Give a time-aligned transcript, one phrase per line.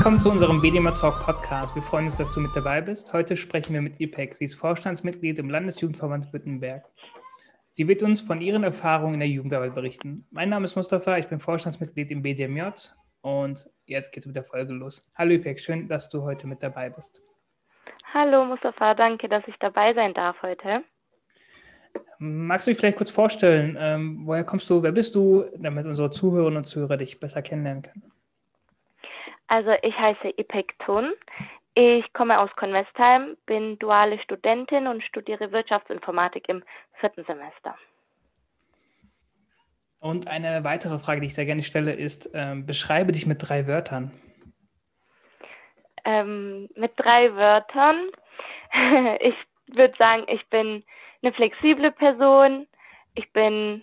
[0.00, 1.74] Willkommen zu unserem BDMA Talk Podcast.
[1.74, 3.12] Wir freuen uns, dass du mit dabei bist.
[3.12, 4.34] Heute sprechen wir mit IPEC.
[4.34, 6.86] Sie ist Vorstandsmitglied im Landesjugendverband Württemberg.
[7.72, 10.26] Sie wird uns von ihren Erfahrungen in der Jugendarbeit berichten.
[10.30, 12.62] Mein Name ist Mustafa, ich bin Vorstandsmitglied im BDMJ
[13.20, 15.06] und jetzt geht es mit der Folge los.
[15.16, 17.22] Hallo IPEC, schön, dass du heute mit dabei bist.
[18.14, 20.82] Hallo Mustafa, danke, dass ich dabei sein darf heute.
[22.18, 26.10] Magst du dich vielleicht kurz vorstellen, ähm, woher kommst du, wer bist du, damit unsere
[26.10, 28.10] Zuhörerinnen und Zuhörer dich besser kennenlernen können?
[29.50, 31.12] Also ich heiße Ipek Thun.
[31.74, 36.62] Ich komme aus Convestheim, bin duale Studentin und studiere Wirtschaftsinformatik im
[37.00, 37.76] vierten Semester.
[39.98, 43.66] Und eine weitere Frage, die ich sehr gerne stelle, ist, ähm, beschreibe dich mit drei
[43.66, 44.12] Wörtern.
[46.04, 48.08] Ähm, mit drei Wörtern.
[49.20, 49.34] ich
[49.66, 50.84] würde sagen, ich bin
[51.22, 52.68] eine flexible Person,
[53.16, 53.82] ich bin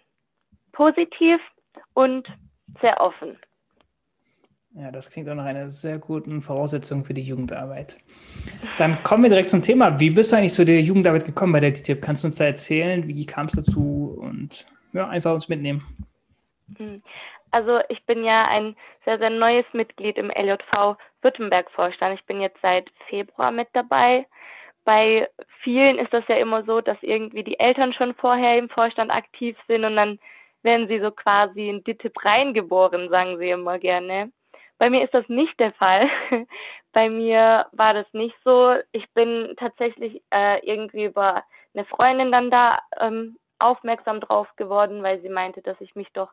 [0.72, 1.42] positiv
[1.94, 2.26] und
[2.82, 3.38] sehr offen.
[4.80, 7.98] Ja, das klingt auch nach einer sehr guten Voraussetzung für die Jugendarbeit.
[8.78, 10.00] Dann kommen wir direkt zum Thema.
[10.00, 12.00] Wie bist du eigentlich zu der Jugendarbeit gekommen bei der DTIP?
[12.00, 13.08] Kannst du uns da erzählen?
[13.08, 14.16] Wie kam es dazu?
[14.22, 15.84] Und ja, einfach uns mitnehmen.
[16.78, 17.02] Hm.
[17.50, 22.20] Also ich bin ja ein sehr, sehr neues Mitglied im LJV Württemberg-Vorstand.
[22.20, 24.28] Ich bin jetzt seit Februar mit dabei.
[24.86, 25.28] Bei
[25.64, 29.58] vielen ist das ja immer so, dass irgendwie die Eltern schon vorher im Vorstand aktiv
[29.68, 30.20] sind und dann
[30.62, 34.32] werden sie so quasi in DTIP reingeboren, sagen sie immer gerne.
[34.78, 36.10] Bei mir ist das nicht der Fall.
[36.94, 38.76] Bei mir war das nicht so.
[38.92, 45.22] Ich bin tatsächlich äh, irgendwie über eine Freundin dann da ähm, aufmerksam drauf geworden, weil
[45.22, 46.30] sie meinte, dass ich mich doch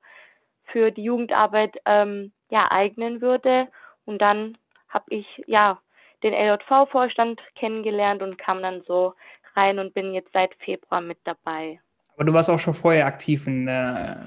[0.65, 3.69] für die Jugendarbeit ähm, ja eignen würde.
[4.05, 4.57] Und dann
[4.89, 5.79] habe ich ja
[6.23, 9.15] den LJV-Vorstand kennengelernt und kam dann so
[9.55, 11.81] rein und bin jetzt seit Februar mit dabei.
[12.15, 14.25] Aber du warst auch schon vorher aktiv in der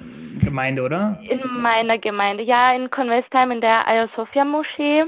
[0.48, 1.20] Gemeinde, oder?
[1.22, 5.04] In meiner Gemeinde, ja, in Convestheim in der Ayasofya Sophia Moschee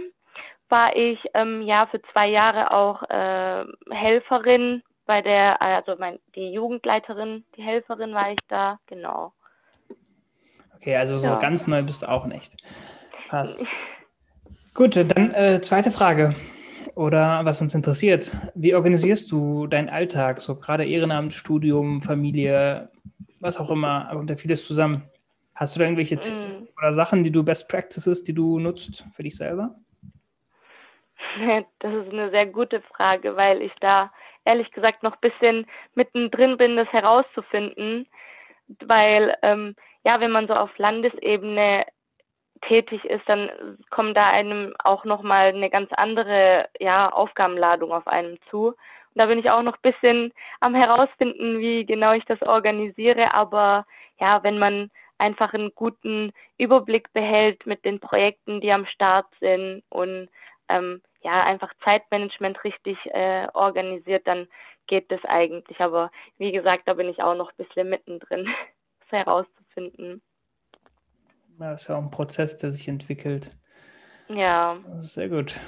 [0.69, 6.51] war ich ähm, ja für zwei Jahre auch äh, Helferin bei der, also mein, die
[6.51, 9.33] Jugendleiterin, die Helferin war ich da, genau.
[10.75, 11.39] Okay, also so ja.
[11.39, 12.55] ganz neu bist du auch nicht.
[13.27, 13.65] Passt.
[14.75, 16.35] Gut, dann äh, zweite Frage
[16.95, 18.31] oder was uns interessiert.
[18.55, 22.89] Wie organisierst du deinen Alltag, so gerade Ehrenamt, Studium, Familie,
[23.41, 25.08] was auch immer, aber unter vieles zusammen?
[25.59, 26.19] Hast du da irgendwelche mm.
[26.21, 29.75] Tipps oder Sachen, die du Best Practices, die du nutzt für dich selber?
[31.79, 34.11] Das ist eine sehr gute Frage, weil ich da
[34.45, 38.07] ehrlich gesagt noch ein bisschen mittendrin bin, das herauszufinden.
[38.85, 39.75] Weil, ähm,
[40.05, 41.85] ja, wenn man so auf Landesebene
[42.61, 43.49] tätig ist, dann
[43.89, 48.67] kommt da einem auch nochmal eine ganz andere ja, Aufgabenladung auf einem zu.
[48.67, 48.75] Und
[49.15, 53.33] da bin ich auch noch ein bisschen am herausfinden, wie genau ich das organisiere.
[53.33, 53.85] Aber
[54.19, 59.83] ja, wenn man einfach einen guten Überblick behält mit den Projekten, die am Start sind
[59.89, 60.29] und
[60.69, 64.47] ähm, ja, einfach Zeitmanagement richtig äh, organisiert, dann
[64.87, 65.79] geht das eigentlich.
[65.79, 68.45] Aber wie gesagt, da bin ich auch noch ein bisschen mittendrin,
[69.01, 70.21] das herauszufinden.
[71.59, 73.49] Ja, ist ja auch ein Prozess, der sich entwickelt.
[74.29, 74.77] Ja.
[74.99, 75.59] Sehr gut.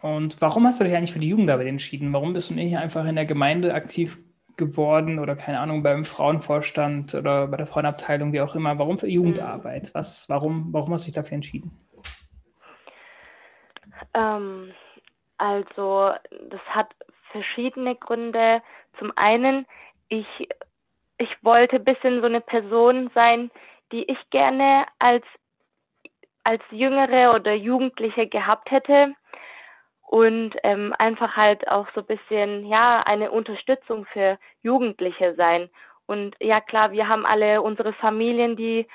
[0.00, 2.12] Und warum hast du dich eigentlich für die Jugendarbeit entschieden?
[2.12, 4.18] Warum bist du nicht einfach in der Gemeinde aktiv
[4.56, 8.78] geworden oder keine Ahnung beim Frauenvorstand oder bei der Frauenabteilung, wie auch immer?
[8.78, 9.94] Warum für Jugendarbeit?
[9.94, 11.70] Was, warum, warum hast du dich dafür entschieden?
[14.14, 14.72] Ähm,
[15.38, 16.12] also,
[16.50, 16.88] das hat
[17.32, 18.62] verschiedene Gründe.
[18.98, 19.66] Zum einen,
[20.08, 20.26] ich,
[21.18, 23.50] ich wollte ein bisschen so eine Person sein,
[23.92, 25.24] die ich gerne als,
[26.44, 29.14] als Jüngere oder Jugendliche gehabt hätte
[30.06, 35.68] und ähm, einfach halt auch so ein bisschen, ja, eine Unterstützung für Jugendliche sein.
[36.06, 38.86] Und ja, klar, wir haben alle unsere Familien, die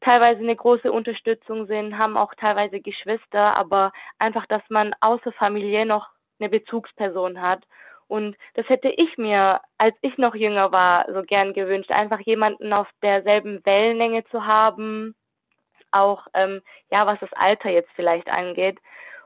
[0.00, 5.86] teilweise eine große Unterstützung sind, haben auch teilweise Geschwister, aber einfach, dass man außer Familie
[5.86, 6.08] noch
[6.40, 7.62] eine Bezugsperson hat.
[8.08, 12.72] Und das hätte ich mir, als ich noch jünger war, so gern gewünscht, einfach jemanden
[12.72, 15.14] auf derselben Wellenlänge zu haben,
[15.92, 16.60] auch ähm,
[16.90, 18.78] ja, was das Alter jetzt vielleicht angeht.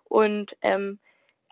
[0.05, 0.99] Und ähm,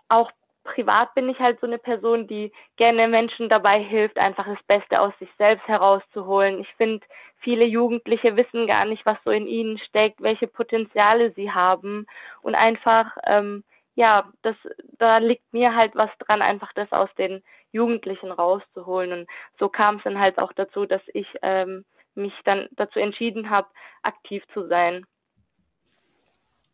[0.09, 0.31] auch
[0.63, 4.99] privat bin ich halt so eine Person, die gerne Menschen dabei hilft, einfach das Beste
[4.99, 6.59] aus sich selbst herauszuholen.
[6.59, 7.05] Ich finde,
[7.39, 12.05] viele Jugendliche wissen gar nicht, was so in ihnen steckt, welche Potenziale sie haben
[12.41, 13.63] und einfach ähm,
[13.95, 14.55] ja, das,
[14.97, 19.11] da liegt mir halt was dran, einfach das aus den Jugendlichen rauszuholen.
[19.11, 19.29] Und
[19.59, 21.83] so kam es dann halt auch dazu, dass ich ähm,
[22.15, 23.67] mich dann dazu entschieden habe,
[24.01, 25.05] aktiv zu sein.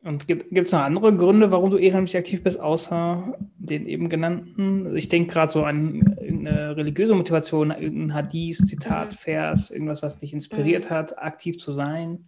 [0.06, 4.86] Und gibt es noch andere Gründe, warum du ehrenamtlich aktiv bist, außer den eben genannten?
[4.86, 9.18] Also ich denke gerade so an irgendeine religiöse Motivation, irgendein Hadith, Zitat, mhm.
[9.18, 10.94] Vers, irgendwas, was dich inspiriert mhm.
[10.94, 12.24] hat, aktiv zu sein.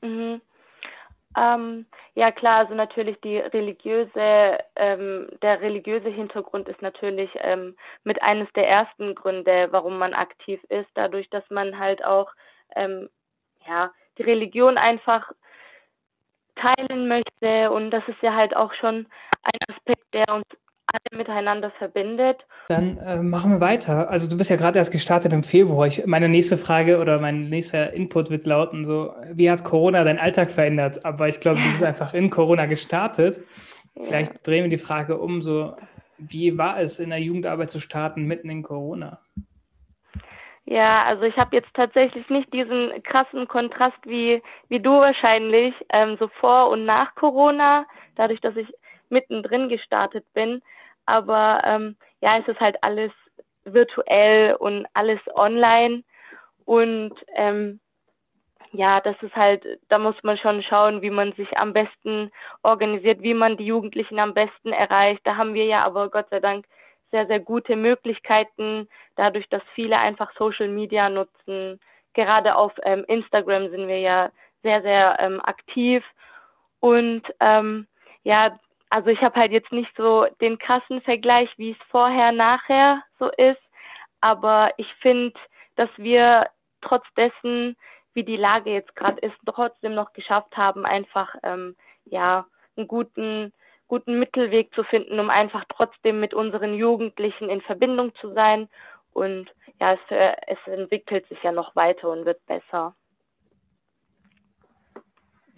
[0.00, 0.40] Mhm.
[1.36, 8.22] Ähm, ja klar, also natürlich die religiöse, ähm, der religiöse Hintergrund ist natürlich ähm, mit
[8.22, 12.32] eines der ersten Gründe, warum man aktiv ist, dadurch, dass man halt auch
[12.74, 13.10] ähm,
[13.66, 15.30] ja die Religion einfach
[16.60, 19.06] teilen möchte und das ist ja halt auch schon
[19.42, 20.44] ein Aspekt, der uns
[20.86, 22.38] alle miteinander verbindet.
[22.68, 24.10] Dann äh, machen wir weiter.
[24.10, 25.86] Also du bist ja gerade erst gestartet im Februar.
[25.86, 30.18] Ich, meine nächste Frage oder mein nächster Input wird lauten so, wie hat Corona deinen
[30.18, 31.04] Alltag verändert?
[31.04, 33.42] Aber ich glaube, du bist einfach in Corona gestartet.
[34.00, 34.40] Vielleicht ja.
[34.42, 35.74] drehen wir die Frage um, so,
[36.18, 39.20] wie war es in der Jugendarbeit zu starten mitten in Corona?
[40.70, 46.18] Ja, also ich habe jetzt tatsächlich nicht diesen krassen Kontrast wie, wie du wahrscheinlich, ähm,
[46.18, 47.86] so vor und nach Corona,
[48.16, 48.68] dadurch, dass ich
[49.08, 50.60] mittendrin gestartet bin.
[51.06, 53.12] Aber ähm, ja, es ist halt alles
[53.64, 56.04] virtuell und alles online.
[56.66, 57.80] Und ähm,
[58.72, 62.30] ja, das ist halt, da muss man schon schauen, wie man sich am besten
[62.62, 65.22] organisiert, wie man die Jugendlichen am besten erreicht.
[65.24, 66.66] Da haben wir ja aber Gott sei Dank
[67.10, 71.80] sehr, sehr gute Möglichkeiten, dadurch, dass viele einfach Social Media nutzen.
[72.14, 74.30] Gerade auf ähm, Instagram sind wir ja
[74.62, 76.04] sehr, sehr ähm, aktiv.
[76.80, 77.86] Und ähm,
[78.24, 78.58] ja,
[78.90, 83.30] also ich habe halt jetzt nicht so den krassen Vergleich, wie es vorher, nachher so
[83.30, 83.60] ist,
[84.20, 85.38] aber ich finde,
[85.76, 86.48] dass wir
[86.80, 87.76] trotz dessen,
[88.14, 92.46] wie die Lage jetzt gerade ist, trotzdem noch geschafft haben, einfach ähm, ja
[92.76, 93.52] einen guten
[93.88, 98.68] guten Mittelweg zu finden, um einfach trotzdem mit unseren Jugendlichen in Verbindung zu sein.
[99.12, 99.50] Und
[99.80, 102.94] ja, es, es entwickelt sich ja noch weiter und wird besser.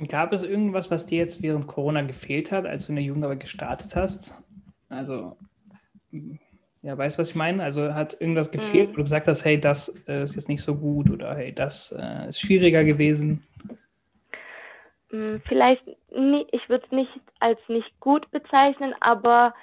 [0.08, 3.40] Gab es irgendwas, was dir jetzt während Corona gefehlt hat, als du in der Jugendarbeit
[3.40, 4.34] gestartet hast?
[4.88, 5.36] Also,
[6.82, 7.62] ja, weißt du, was ich meine?
[7.62, 8.92] Also hat irgendwas gefehlt, mhm.
[8.92, 11.92] wo du gesagt hast, hey, das äh, ist jetzt nicht so gut oder hey, das
[11.92, 13.42] äh, ist schwieriger gewesen?
[15.10, 19.54] Mm, vielleicht, nie, ich würde es nicht als nicht gut bezeichnen, aber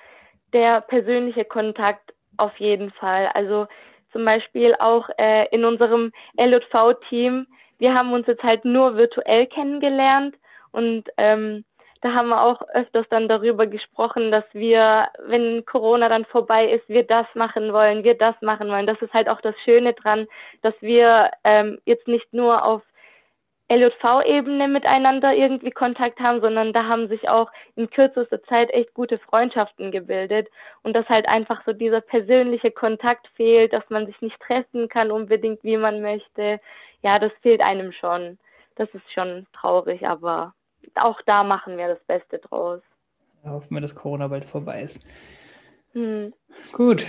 [0.54, 3.30] der persönliche Kontakt auf jeden Fall.
[3.34, 3.68] Also
[4.12, 7.48] zum Beispiel auch äh, in unserem LV-Team
[7.80, 10.36] wir haben uns jetzt halt nur virtuell kennengelernt
[10.72, 11.64] und ähm,
[12.02, 16.88] da haben wir auch öfters dann darüber gesprochen, dass wir, wenn Corona dann vorbei ist,
[16.88, 18.86] wir das machen wollen, wir das machen wollen.
[18.86, 20.28] Das ist halt auch das Schöne dran,
[20.62, 22.84] dass wir ähm, jetzt nicht nur auf
[23.70, 29.18] LJV-Ebene miteinander irgendwie Kontakt haben, sondern da haben sich auch in kürzester Zeit echt gute
[29.20, 30.48] Freundschaften gebildet
[30.84, 35.12] und dass halt einfach so dieser persönliche Kontakt fehlt, dass man sich nicht treffen kann
[35.12, 36.62] unbedingt, wie man möchte.
[37.04, 38.38] Ja, das fehlt einem schon.
[38.76, 40.54] Das ist schon traurig, aber
[40.96, 42.82] auch da machen wir das Beste draus.
[43.44, 45.06] Ja, hoffen wir, dass Corona bald vorbei ist.
[45.94, 46.34] Hm.
[46.72, 47.06] Gut,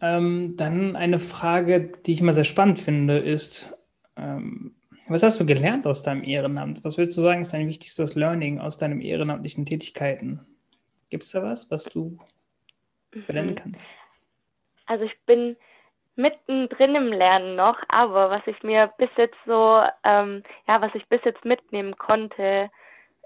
[0.00, 3.76] ähm, dann eine Frage, die ich immer sehr spannend finde, ist,
[4.16, 4.74] ähm,
[5.12, 6.84] was hast du gelernt aus deinem Ehrenamt?
[6.84, 10.40] Was würdest du sagen, ist dein wichtigstes Learning aus deinen ehrenamtlichen Tätigkeiten?
[11.10, 12.18] Gibt es da was, was du
[13.26, 13.56] benennen mhm.
[13.56, 13.84] kannst?
[14.86, 15.56] Also ich bin
[16.16, 21.06] mittendrin im Lernen noch, aber was ich mir bis jetzt so, ähm, ja, was ich
[21.08, 22.70] bis jetzt mitnehmen konnte,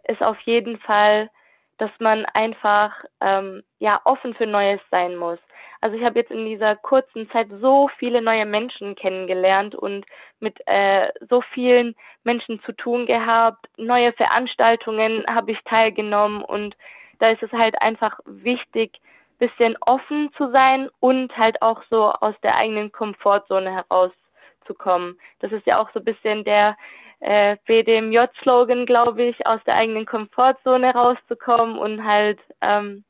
[0.05, 1.31] ist auf jeden Fall,
[1.79, 5.39] dass man einfach ähm, ja offen für Neues sein muss.
[5.81, 10.07] Also ich habe jetzt in dieser kurzen Zeit so viele neue Menschen kennengelernt und
[10.41, 13.67] mit äh, so vielen Menschen zu tun gehabt.
[13.77, 16.77] Neue Veranstaltungen habe ich teilgenommen und
[17.19, 19.01] da ist es halt einfach wichtig,
[19.39, 25.19] bisschen offen zu sein und halt auch so aus der eigenen Komfortzone herauszukommen.
[25.41, 26.77] Das ist ja auch so ein bisschen der
[27.21, 33.05] äh, BDMJ-Slogan, glaube ich, aus der eigenen Komfortzone rauszukommen und halt ähm,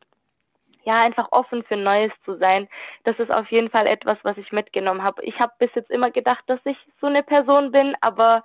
[0.85, 2.69] ja, einfach offen für Neues zu sein.
[3.05, 5.23] Das ist auf jeden Fall etwas, was ich mitgenommen habe.
[5.25, 8.45] Ich habe bis jetzt immer gedacht, dass ich so eine Person bin, aber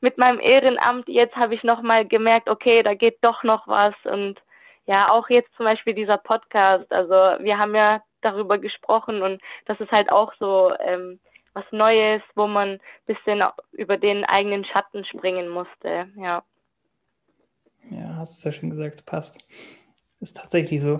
[0.00, 4.38] mit meinem Ehrenamt jetzt habe ich nochmal gemerkt, okay, da geht doch noch was und
[4.86, 6.90] ja, auch jetzt zum Beispiel dieser Podcast.
[6.92, 11.18] Also wir haben ja darüber gesprochen und das ist halt auch so ähm,
[11.58, 16.42] was Neues, wo man ein bisschen über den eigenen Schatten springen musste, ja.
[17.90, 19.38] Ja, hast du ja schon gesagt, passt.
[20.20, 20.98] Ist tatsächlich so.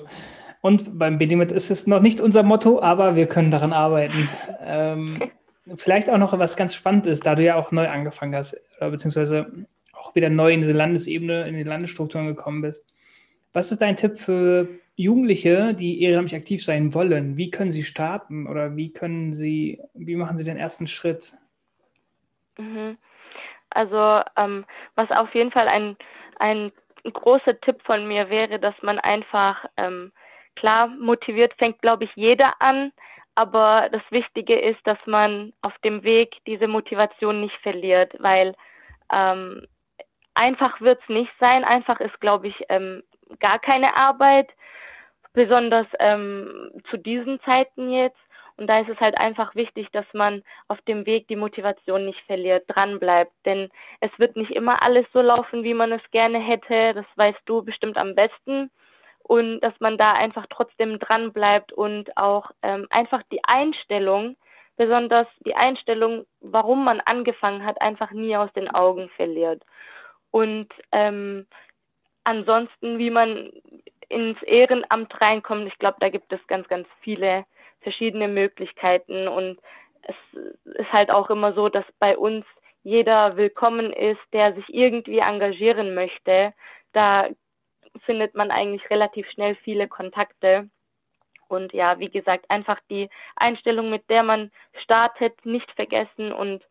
[0.60, 4.28] Und beim BDMIT ist es noch nicht unser Motto, aber wir können daran arbeiten.
[4.60, 5.30] Ähm,
[5.76, 9.66] vielleicht auch noch was ganz spannend ist, da du ja auch neu angefangen hast, beziehungsweise
[9.92, 12.84] auch wieder neu in diese Landesebene, in die Landesstrukturen gekommen bist.
[13.52, 14.68] Was ist dein Tipp für
[14.98, 17.36] Jugendliche, die ehrenamtlich aktiv sein wollen?
[17.36, 21.36] Wie können sie starten oder wie können sie, wie machen sie den ersten Schritt?
[22.58, 22.98] Mhm.
[23.70, 24.64] Also ähm,
[24.94, 25.96] was auf jeden Fall ein,
[26.38, 26.72] ein
[27.04, 30.12] großer Tipp von mir wäre, dass man einfach ähm,
[30.58, 32.90] Klar, motiviert fängt, glaube ich, jeder an,
[33.36, 38.56] aber das Wichtige ist, dass man auf dem Weg diese Motivation nicht verliert, weil
[39.12, 39.68] ähm,
[40.34, 41.62] einfach wird es nicht sein.
[41.62, 43.04] Einfach ist, glaube ich, ähm,
[43.38, 44.48] gar keine Arbeit,
[45.32, 48.18] besonders ähm, zu diesen Zeiten jetzt.
[48.56, 52.20] Und da ist es halt einfach wichtig, dass man auf dem Weg die Motivation nicht
[52.26, 53.32] verliert, dran bleibt.
[53.46, 53.70] Denn
[54.00, 56.94] es wird nicht immer alles so laufen, wie man es gerne hätte.
[56.94, 58.70] Das weißt du bestimmt am besten.
[59.22, 64.36] Und dass man da einfach trotzdem dran bleibt und auch ähm, einfach die Einstellung,
[64.76, 69.62] besonders die Einstellung, warum man angefangen hat, einfach nie aus den Augen verliert.
[70.30, 71.46] Und ähm,
[72.24, 73.52] ansonsten, wie man
[74.08, 77.44] ins Ehrenamt reinkommt, ich glaube, da gibt es ganz, ganz viele
[77.80, 79.60] verschiedene Möglichkeiten und
[80.02, 80.16] es
[80.64, 82.44] ist halt auch immer so, dass bei uns
[82.82, 86.54] jeder willkommen ist, der sich irgendwie engagieren möchte.
[86.92, 87.28] Da
[88.04, 90.70] findet man eigentlich relativ schnell viele Kontakte.
[91.48, 94.50] Und ja, wie gesagt, einfach die Einstellung, mit der man
[94.82, 96.32] startet, nicht vergessen.
[96.32, 96.62] Und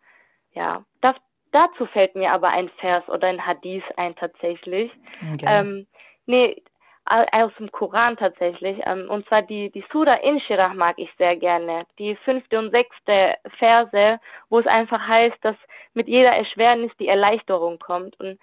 [0.54, 1.16] ja, das,
[1.52, 4.92] dazu fällt mir aber ein Vers oder ein Hadith ein tatsächlich.
[5.34, 5.46] Okay.
[5.48, 5.88] Ähm,
[6.26, 6.62] nee,
[7.08, 8.80] aus dem Koran tatsächlich.
[8.86, 11.86] Ähm, und zwar die, die Surah Inshirah mag ich sehr gerne.
[12.00, 15.56] Die fünfte und sechste Verse, wo es einfach heißt, dass
[15.94, 18.20] mit jeder Erschwernis die Erleichterung kommt.
[18.20, 18.40] Und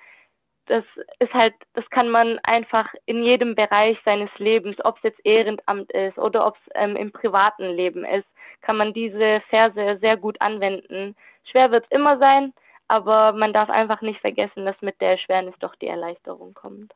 [0.66, 0.85] das
[1.18, 5.92] ist halt, das kann man einfach in jedem Bereich seines Lebens, ob es jetzt Ehrenamt
[5.92, 8.26] ist oder ob es ähm, im privaten Leben ist,
[8.62, 11.16] kann man diese Verse sehr gut anwenden.
[11.44, 12.54] Schwer wird es immer sein,
[12.88, 16.94] aber man darf einfach nicht vergessen, dass mit der Erschwernis doch die Erleichterung kommt.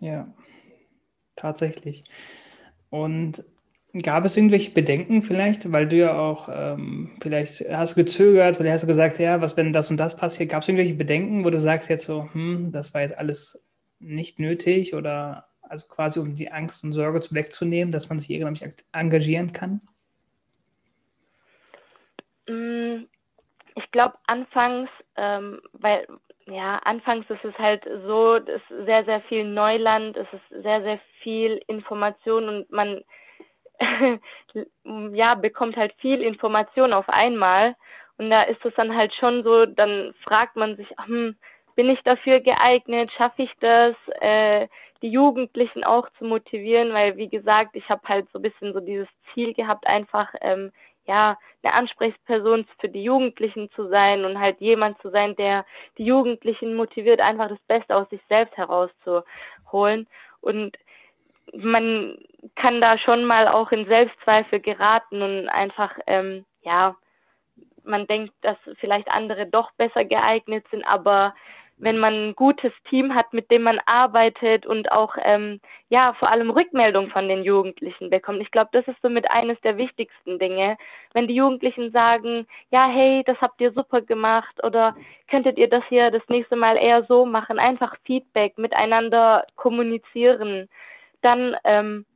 [0.00, 0.32] Ja,
[1.36, 2.04] tatsächlich.
[2.90, 3.44] Und
[4.02, 8.74] gab es irgendwelche Bedenken vielleicht, weil du ja auch ähm, vielleicht hast du gezögert, vielleicht
[8.74, 10.50] hast du gesagt, ja, was wenn das und das passiert?
[10.50, 13.62] Gab es irgendwelche Bedenken, wo du sagst jetzt so, hm, das war jetzt alles
[13.98, 18.72] nicht nötig oder also quasi um die Angst und Sorge wegzunehmen, dass man sich irgendwie
[18.92, 19.80] engagieren kann?
[22.48, 23.06] Mm,
[23.74, 26.06] ich glaube anfangs, ähm, weil
[26.46, 30.82] ja, anfangs ist es halt so, es ist sehr, sehr viel Neuland, es ist sehr,
[30.82, 33.02] sehr viel Information und man
[35.12, 37.74] ja, bekommt halt viel Information auf einmal.
[38.18, 41.36] Und da ist es dann halt schon so, dann fragt man sich, hm,
[41.74, 43.10] bin ich dafür geeignet?
[43.16, 44.68] Schaffe ich das, äh,
[45.02, 46.94] die Jugendlichen auch zu motivieren?
[46.94, 50.72] Weil, wie gesagt, ich habe halt so ein bisschen so dieses Ziel gehabt, einfach ähm,
[51.06, 55.64] ja, eine Ansprechperson für die Jugendlichen zu sein und halt jemand zu sein, der
[55.98, 60.06] die Jugendlichen motiviert, einfach das Beste aus sich selbst herauszuholen.
[60.40, 60.76] Und
[61.52, 62.18] man
[62.56, 66.96] kann da schon mal auch in Selbstzweifel geraten und einfach, ähm, ja,
[67.84, 71.34] man denkt, dass vielleicht andere doch besser geeignet sind, aber
[71.78, 76.30] wenn man ein gutes Team hat, mit dem man arbeitet und auch ähm, ja vor
[76.30, 78.40] allem Rückmeldung von den Jugendlichen bekommt.
[78.40, 80.78] Ich glaube, das ist somit eines der wichtigsten Dinge.
[81.12, 84.96] Wenn die Jugendlichen sagen, ja, hey, das habt ihr super gemacht oder
[85.28, 90.68] könntet ihr das hier das nächste Mal eher so machen, einfach Feedback miteinander kommunizieren,
[91.20, 92.06] dann ähm,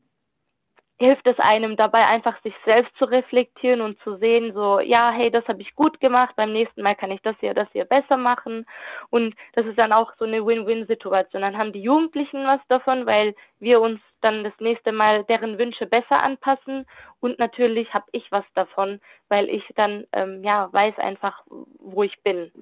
[1.01, 5.31] hilft es einem dabei, einfach sich selbst zu reflektieren und zu sehen, so, ja, hey,
[5.31, 8.19] das habe ich gut gemacht, beim nächsten Mal kann ich das hier, das hier besser
[8.19, 8.67] machen.
[9.09, 11.41] Und das ist dann auch so eine Win-Win-Situation.
[11.41, 15.87] Dann haben die Jugendlichen was davon, weil wir uns dann das nächste Mal deren Wünsche
[15.87, 16.87] besser anpassen.
[17.21, 21.43] Und natürlich habe ich was davon, weil ich dann, ähm, ja, weiß einfach,
[21.79, 22.53] wo ich bin.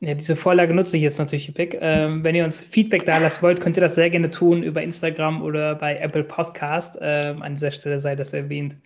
[0.00, 1.76] Ja, diese Vorlage nutze ich jetzt natürlich, Pick.
[1.80, 4.80] Ähm, wenn ihr uns Feedback da lassen wollt, könnt ihr das sehr gerne tun über
[4.80, 6.96] Instagram oder bei Apple Podcast.
[7.00, 8.76] Ähm, an dieser Stelle sei das erwähnt.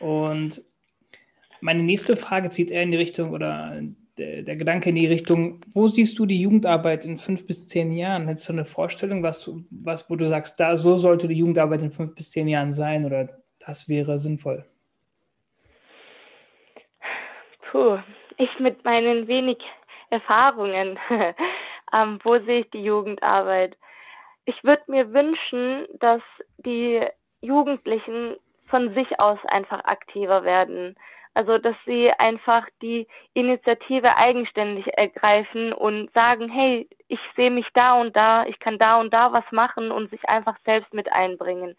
[0.00, 0.62] Und
[1.62, 3.80] meine nächste Frage zieht eher in die Richtung oder
[4.18, 7.92] der, der, Gedanke in die Richtung, wo siehst du die Jugendarbeit in fünf bis zehn
[7.92, 8.26] Jahren?
[8.26, 11.80] Hättest du eine Vorstellung, was du, was, wo du sagst, da so sollte die Jugendarbeit
[11.80, 14.66] in fünf bis zehn Jahren sein oder das wäre sinnvoll?
[17.70, 17.98] Puh,
[18.36, 19.58] ich mit meinen wenig
[20.12, 20.98] Erfahrungen?
[21.92, 23.76] ähm, wo sehe ich die Jugendarbeit?
[24.44, 26.22] Ich würde mir wünschen, dass
[26.58, 27.00] die
[27.40, 30.96] Jugendlichen von sich aus einfach aktiver werden.
[31.34, 37.98] Also, dass sie einfach die Initiative eigenständig ergreifen und sagen, hey, ich sehe mich da
[38.00, 41.74] und da, ich kann da und da was machen und sich einfach selbst mit einbringen.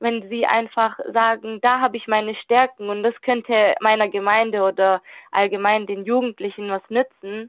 [0.00, 5.00] Wenn sie einfach sagen, da habe ich meine Stärken und das könnte meiner Gemeinde oder
[5.30, 7.48] allgemein den Jugendlichen was nützen,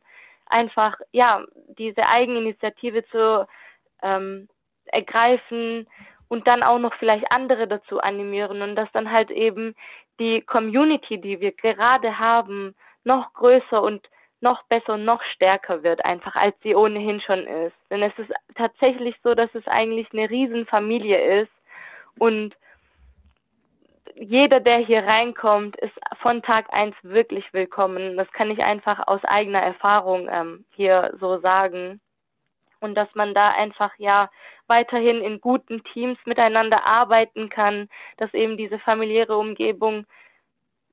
[0.50, 1.44] einfach ja
[1.78, 3.48] diese Eigeninitiative zu
[4.02, 4.48] ähm,
[4.86, 5.88] ergreifen
[6.28, 9.76] und dann auch noch vielleicht andere dazu animieren und dass dann halt eben
[10.20, 14.08] die Community, die wir gerade haben, noch größer und
[14.40, 17.76] noch besser und noch stärker wird, einfach als sie ohnehin schon ist.
[17.90, 21.52] Denn es ist tatsächlich so, dass es eigentlich eine Riesenfamilie ist
[22.20, 22.56] und
[24.20, 28.18] jeder, der hier reinkommt, ist von Tag eins wirklich willkommen.
[28.18, 32.02] Das kann ich einfach aus eigener Erfahrung ähm, hier so sagen.
[32.80, 34.30] Und dass man da einfach ja
[34.68, 40.06] weiterhin in guten Teams miteinander arbeiten kann, dass eben diese familiäre Umgebung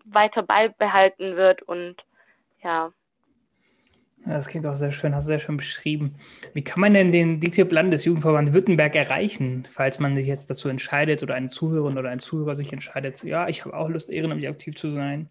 [0.05, 1.97] weiter beibehalten wird und
[2.63, 2.93] ja.
[4.27, 6.15] Das klingt auch sehr schön, hast du sehr schön beschrieben.
[6.55, 11.23] Wie kann man denn den DTIP Landesjugendverband Württemberg erreichen, falls man sich jetzt dazu entscheidet
[11.23, 14.77] oder eine Zuhörerin oder ein Zuhörer sich entscheidet, ja, ich habe auch Lust, ehrenamtlich aktiv
[14.77, 15.29] zu sein?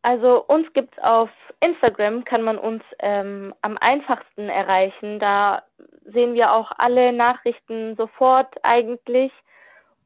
[0.00, 1.28] Also uns gibt es auf
[1.60, 5.18] Instagram, kann man uns ähm, am einfachsten erreichen.
[5.18, 5.62] Da
[6.04, 9.32] sehen wir auch alle Nachrichten sofort eigentlich.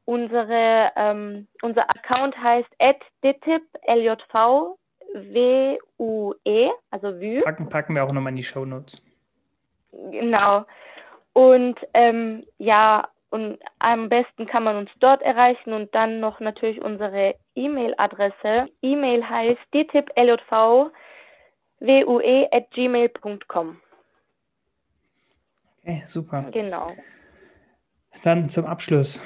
[0.05, 2.67] Unsere, ähm, unser Account heißt
[3.23, 4.75] @dtip ljv
[5.13, 7.41] W-U-E, also Vue.
[7.41, 9.01] Packen, packen wir auch nochmal in die Show Notes.
[10.11, 10.65] Genau.
[11.33, 16.79] Und ähm, ja, und am besten kann man uns dort erreichen und dann noch natürlich
[16.81, 18.69] unsere E-Mail-Adresse.
[18.81, 20.91] E-Mail heißt dtipljv
[22.51, 23.77] at gmail.com.
[25.81, 26.45] Okay, super.
[26.51, 26.91] Genau.
[28.23, 29.19] Dann zum Abschluss.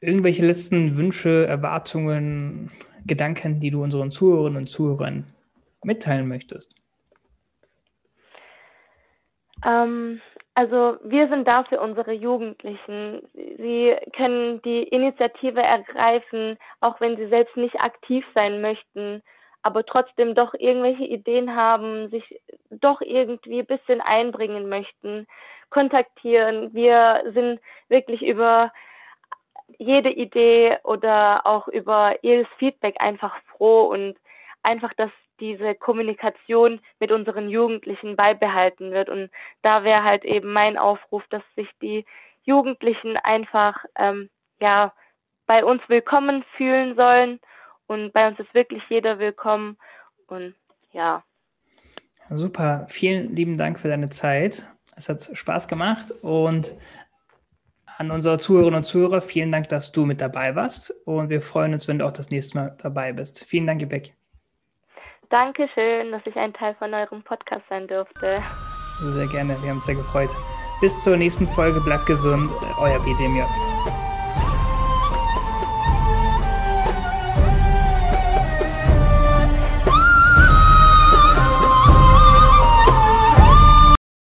[0.00, 2.70] Irgendwelche letzten Wünsche, Erwartungen,
[3.06, 5.24] Gedanken, die du unseren Zuhörerinnen und Zuhörern
[5.82, 6.74] mitteilen möchtest?
[9.64, 10.20] Ähm,
[10.54, 13.22] also wir sind da für unsere Jugendlichen.
[13.32, 19.22] Sie können die Initiative ergreifen, auch wenn sie selbst nicht aktiv sein möchten,
[19.62, 22.40] aber trotzdem doch irgendwelche Ideen haben, sich
[22.70, 25.26] doch irgendwie ein bisschen einbringen möchten,
[25.70, 26.72] kontaktieren.
[26.74, 28.72] Wir sind wirklich über
[29.78, 34.16] jede Idee oder auch über jedes Feedback einfach froh und
[34.62, 35.10] einfach, dass
[35.40, 39.08] diese Kommunikation mit unseren Jugendlichen beibehalten wird.
[39.08, 39.30] Und
[39.62, 42.04] da wäre halt eben mein Aufruf, dass sich die
[42.42, 44.28] Jugendlichen einfach ähm,
[44.60, 44.92] ja
[45.46, 47.40] bei uns willkommen fühlen sollen.
[47.86, 49.76] Und bei uns ist wirklich jeder willkommen.
[50.26, 50.54] Und
[50.92, 51.24] ja.
[52.28, 54.64] Super, vielen lieben Dank für deine Zeit.
[54.96, 56.74] Es hat Spaß gemacht und
[58.00, 61.74] an unsere Zuhörerinnen und Zuhörer, vielen Dank, dass du mit dabei warst und wir freuen
[61.74, 63.44] uns, wenn du auch das nächste Mal dabei bist.
[63.44, 64.14] Vielen Dank, Gebek.
[65.28, 68.42] Dankeschön, dass ich ein Teil von eurem Podcast sein durfte.
[69.02, 70.30] Sehr gerne, wir haben uns sehr gefreut.
[70.80, 73.42] Bis zur nächsten Folge, bleibt gesund, euer BDMJ.